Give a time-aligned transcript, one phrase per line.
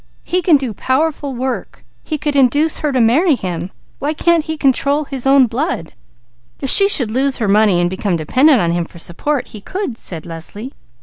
[0.23, 1.83] He can do powerful work.
[2.03, 3.69] He could induce her to marry him.
[3.99, 5.93] Why can't he control his own blood?"
[6.59, 9.99] "If she should lose her money and become dependent upon him for support, he could!"
[9.99, 10.73] said Leslie.